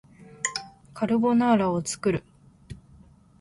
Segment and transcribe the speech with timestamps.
[0.95, 2.23] カルボナーラを作る